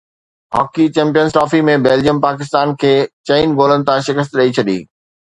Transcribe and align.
hockey 0.55 0.85
champions 0.93 1.35
trophy 1.35 1.59
۾ 1.67 1.75
Belgium 1.87 2.21
Pakistan 2.23 2.73
کي 2.85 2.95
چئن 3.31 3.55
گولن 3.61 3.85
تان 3.91 4.05
شڪست 4.09 4.35
ڏئي 4.41 4.57
ڇڏي 4.61 4.77